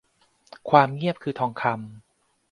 [0.69, 1.73] ความเงียบคือทองคำ